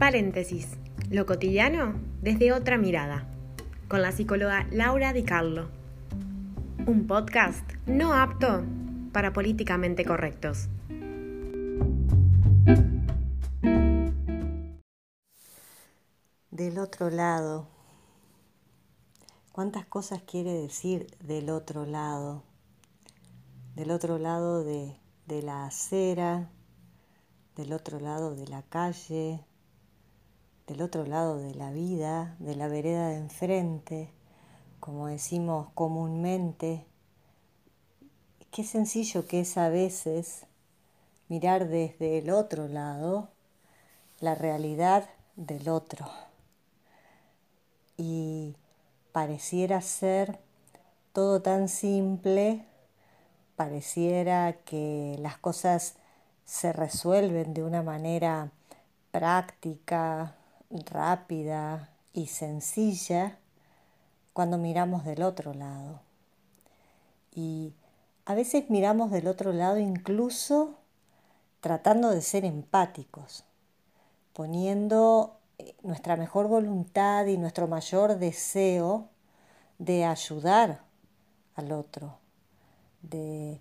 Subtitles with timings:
[0.00, 0.78] Paréntesis.
[1.10, 1.92] Lo cotidiano
[2.22, 3.26] desde otra mirada.
[3.86, 5.68] Con la psicóloga Laura Di Carlo.
[6.86, 8.64] Un podcast no apto
[9.12, 10.70] para políticamente correctos.
[16.50, 17.68] Del otro lado.
[19.52, 22.42] ¿Cuántas cosas quiere decir del otro lado?
[23.74, 26.48] Del otro lado de, de la acera,
[27.54, 29.44] del otro lado de la calle,
[30.70, 34.12] del otro lado de la vida, de la vereda de enfrente,
[34.78, 36.86] como decimos comúnmente.
[38.52, 40.46] Qué sencillo que es a veces
[41.28, 43.30] mirar desde el otro lado
[44.20, 46.08] la realidad del otro.
[47.96, 48.54] Y
[49.10, 50.38] pareciera ser
[51.12, 52.64] todo tan simple,
[53.56, 55.96] pareciera que las cosas
[56.44, 58.52] se resuelven de una manera
[59.10, 60.36] práctica,
[60.70, 63.38] rápida y sencilla
[64.32, 66.00] cuando miramos del otro lado.
[67.34, 67.74] Y
[68.24, 70.76] a veces miramos del otro lado incluso
[71.60, 73.44] tratando de ser empáticos,
[74.32, 79.08] poniendo eh, nuestra mejor voluntad y nuestro mayor deseo
[79.78, 80.82] de ayudar
[81.54, 82.18] al otro,
[83.02, 83.60] de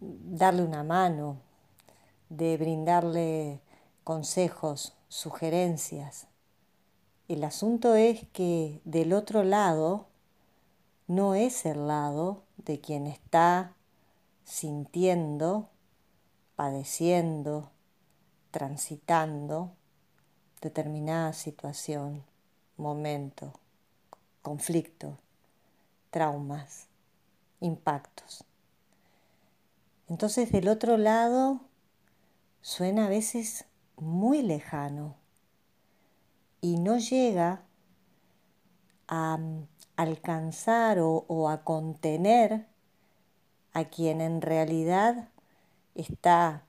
[0.00, 1.36] darle una mano,
[2.28, 3.60] de brindarle
[4.04, 6.26] consejos, sugerencias.
[7.26, 10.06] El asunto es que del otro lado
[11.06, 13.72] no es el lado de quien está
[14.44, 15.70] sintiendo,
[16.54, 17.70] padeciendo,
[18.50, 19.70] transitando
[20.60, 22.22] determinada situación,
[22.76, 23.54] momento,
[24.42, 25.16] conflicto,
[26.10, 26.88] traumas,
[27.60, 28.44] impactos.
[30.10, 31.60] Entonces del otro lado
[32.60, 33.64] suena a veces
[33.96, 35.23] muy lejano
[36.64, 37.60] y no llega
[39.06, 39.38] a
[39.96, 42.64] alcanzar o, a contener
[43.74, 45.28] a quien en realidad
[45.94, 46.64] está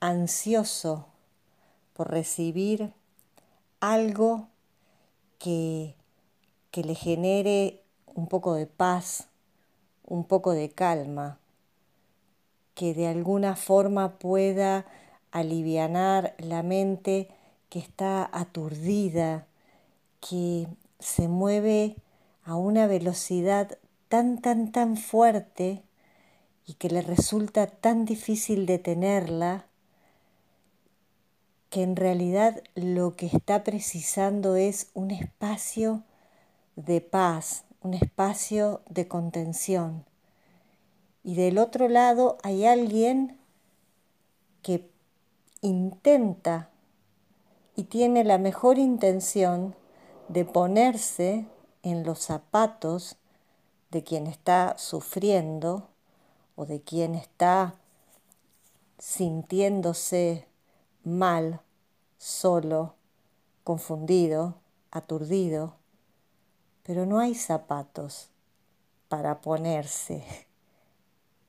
[0.00, 1.06] ansioso
[1.92, 2.92] por recibir
[3.78, 4.48] algo
[5.38, 5.94] que,
[6.72, 9.28] que le genere un poco de paz,
[10.02, 11.38] un poco de calma,
[12.74, 14.86] que de alguna forma pueda
[15.30, 17.28] alivianar la mente
[17.70, 19.46] que está aturdida,
[20.20, 20.66] que
[20.98, 21.96] se mueve
[22.44, 25.82] a una velocidad tan, tan, tan fuerte
[26.66, 29.66] y que le resulta tan difícil detenerla,
[31.70, 36.02] que en realidad lo que está precisando es un espacio
[36.74, 40.04] de paz, un espacio de contención.
[41.22, 43.38] Y del otro lado hay alguien
[44.62, 44.90] que
[45.60, 46.69] intenta
[47.80, 49.74] y tiene la mejor intención
[50.28, 51.46] de ponerse
[51.82, 53.16] en los zapatos
[53.90, 55.88] de quien está sufriendo
[56.56, 57.76] o de quien está
[58.98, 60.46] sintiéndose
[61.04, 61.62] mal,
[62.18, 62.96] solo,
[63.64, 64.56] confundido,
[64.90, 65.76] aturdido,
[66.82, 68.28] pero no hay zapatos
[69.08, 70.22] para ponerse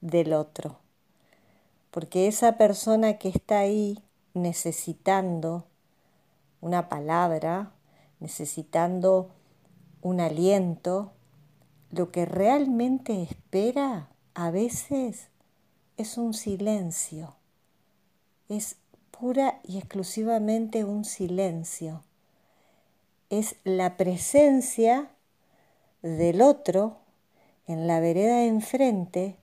[0.00, 0.78] del otro,
[1.90, 3.98] porque esa persona que está ahí
[4.32, 5.64] necesitando
[6.60, 7.72] una palabra,
[8.18, 9.30] necesitando
[10.02, 11.12] un aliento,
[11.90, 15.28] lo que realmente espera a veces
[15.96, 17.34] es un silencio,
[18.48, 18.76] es
[19.10, 22.02] pura y exclusivamente un silencio,
[23.28, 25.10] es la presencia
[26.02, 26.96] del otro
[27.66, 29.36] en la vereda de enfrente,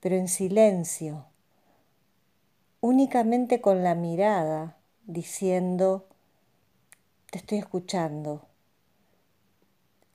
[0.00, 1.26] pero en silencio,
[2.80, 6.07] únicamente con la mirada, diciendo,
[7.30, 8.46] te estoy escuchando.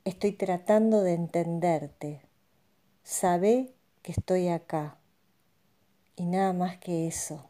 [0.04, 2.22] Estoy tratando de entenderte.
[3.04, 4.98] Sabe que estoy acá.
[6.16, 7.46] Y nada más que eso.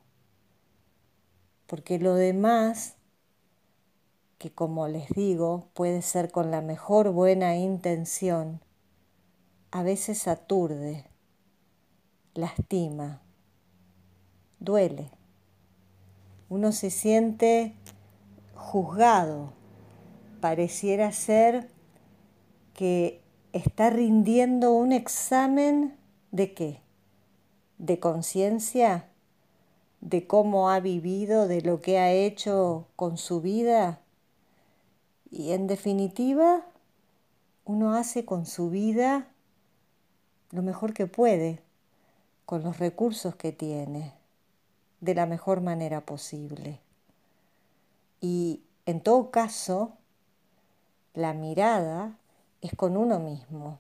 [1.66, 2.96] Porque lo demás,
[4.38, 8.62] que como les digo, puede ser con la mejor buena intención,
[9.72, 11.06] a veces aturde,
[12.34, 13.22] lastima,
[14.60, 15.10] duele.
[16.50, 17.76] Uno se siente
[18.56, 19.54] juzgado.
[20.42, 21.70] Pareciera ser
[22.74, 23.22] que
[23.54, 25.96] está rindiendo un examen
[26.32, 26.82] de qué?
[27.78, 29.10] De conciencia,
[30.02, 34.02] de cómo ha vivido, de lo que ha hecho con su vida.
[35.32, 36.66] Y en definitiva,
[37.66, 39.28] uno hace con su vida
[40.52, 41.62] lo mejor que puede,
[42.46, 44.14] con los recursos que tiene,
[45.00, 46.83] de la mejor manera posible.
[48.24, 49.98] Y en todo caso,
[51.14, 52.18] la mirada
[52.62, 53.80] es con uno mismo.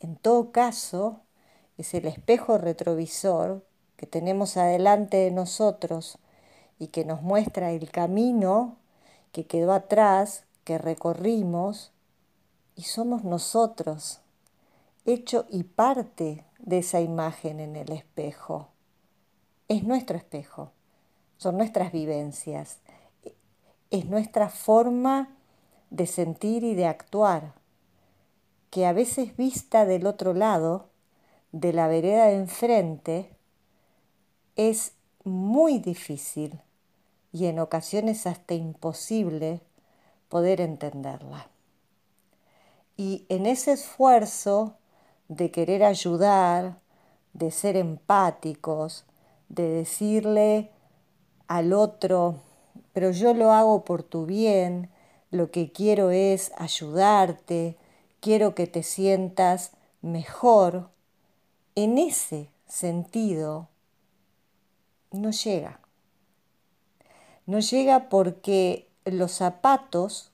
[0.00, 1.20] En todo caso,
[1.78, 3.64] es el espejo retrovisor
[3.96, 6.18] que tenemos adelante de nosotros
[6.80, 8.78] y que nos muestra el camino
[9.30, 11.92] que quedó atrás, que recorrimos,
[12.74, 14.22] y somos nosotros,
[15.04, 18.70] hecho y parte de esa imagen en el espejo.
[19.68, 20.72] Es nuestro espejo,
[21.42, 22.78] son nuestras vivencias,
[23.90, 25.36] es nuestra forma
[25.90, 27.54] de sentir y de actuar,
[28.70, 30.88] que a veces vista del otro lado,
[31.50, 33.36] de la vereda de enfrente,
[34.56, 34.92] es
[35.24, 36.60] muy difícil
[37.32, 39.60] y en ocasiones hasta imposible
[40.28, 41.48] poder entenderla.
[42.96, 44.76] Y en ese esfuerzo
[45.28, 46.78] de querer ayudar,
[47.32, 49.04] de ser empáticos,
[49.48, 50.70] de decirle
[51.52, 52.36] al otro,
[52.94, 54.88] pero yo lo hago por tu bien,
[55.30, 57.76] lo que quiero es ayudarte,
[58.20, 60.88] quiero que te sientas mejor,
[61.74, 63.68] en ese sentido
[65.10, 65.78] no llega.
[67.44, 70.32] No llega porque los zapatos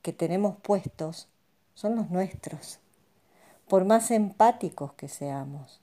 [0.00, 1.28] que tenemos puestos
[1.74, 2.78] son los nuestros,
[3.68, 5.82] por más empáticos que seamos.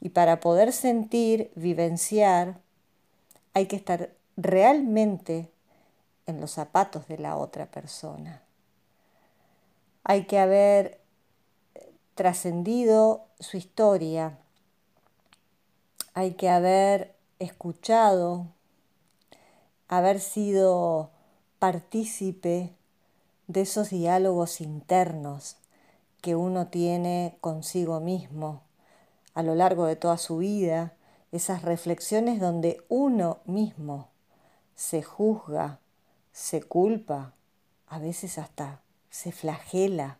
[0.00, 2.60] Y para poder sentir, vivenciar,
[3.54, 5.50] hay que estar realmente
[6.26, 8.42] en los zapatos de la otra persona.
[10.04, 11.00] Hay que haber
[12.14, 14.38] trascendido su historia,
[16.14, 18.46] hay que haber escuchado,
[19.88, 21.10] haber sido
[21.58, 22.72] partícipe
[23.46, 25.56] de esos diálogos internos
[26.20, 28.62] que uno tiene consigo mismo
[29.34, 30.92] a lo largo de toda su vida,
[31.32, 34.08] esas reflexiones donde uno mismo
[34.74, 35.80] se juzga,
[36.32, 37.34] se culpa,
[37.86, 38.80] a veces hasta
[39.10, 40.18] se flagela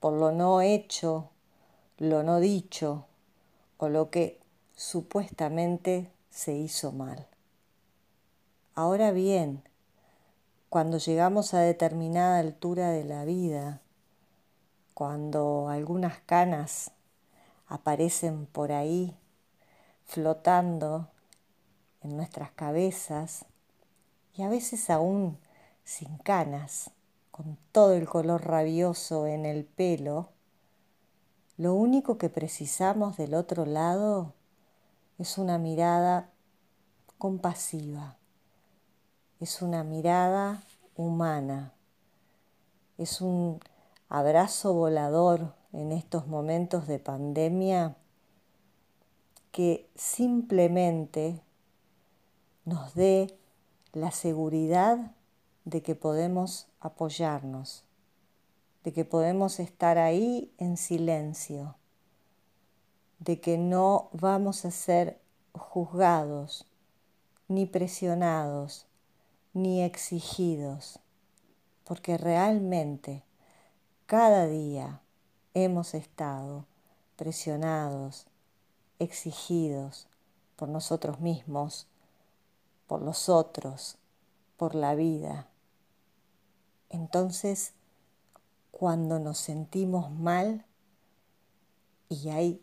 [0.00, 1.30] por lo no hecho,
[1.98, 3.06] lo no dicho
[3.78, 4.40] o lo que
[4.74, 7.26] supuestamente se hizo mal.
[8.74, 9.62] Ahora bien,
[10.68, 13.80] cuando llegamos a determinada altura de la vida,
[14.94, 16.90] cuando algunas canas
[17.66, 19.16] aparecen por ahí
[20.06, 21.08] flotando
[22.02, 23.44] en nuestras cabezas
[24.34, 25.38] y a veces aún
[25.84, 26.90] sin canas,
[27.30, 30.30] con todo el color rabioso en el pelo,
[31.58, 34.34] lo único que precisamos del otro lado
[35.18, 36.30] es una mirada
[37.18, 38.16] compasiva
[39.40, 40.62] es una mirada
[40.96, 41.74] humana,
[42.96, 43.60] es un
[44.08, 47.96] abrazo volador en estos momentos de pandemia
[49.56, 51.40] que simplemente
[52.66, 53.38] nos dé
[53.94, 55.12] la seguridad
[55.64, 57.82] de que podemos apoyarnos,
[58.84, 61.74] de que podemos estar ahí en silencio,
[63.18, 65.22] de que no vamos a ser
[65.54, 66.66] juzgados
[67.48, 68.84] ni presionados
[69.54, 70.98] ni exigidos,
[71.84, 73.22] porque realmente
[74.04, 75.00] cada día
[75.54, 76.66] hemos estado
[77.16, 78.26] presionados,
[78.98, 80.08] exigidos
[80.56, 81.86] por nosotros mismos,
[82.86, 83.98] por los otros,
[84.56, 85.48] por la vida.
[86.88, 87.72] Entonces,
[88.70, 90.64] cuando nos sentimos mal,
[92.08, 92.62] y hay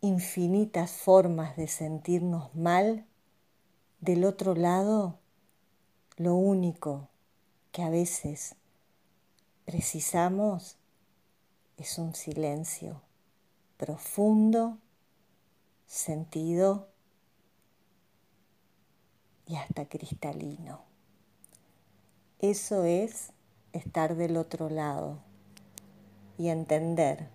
[0.00, 3.06] infinitas formas de sentirnos mal,
[4.00, 5.18] del otro lado
[6.16, 7.08] lo único
[7.72, 8.54] que a veces
[9.64, 10.76] precisamos
[11.76, 13.00] es un silencio
[13.76, 14.78] profundo,
[15.86, 16.88] sentido
[19.46, 20.82] y hasta cristalino.
[22.38, 23.32] Eso es
[23.72, 25.18] estar del otro lado
[26.38, 27.28] y entender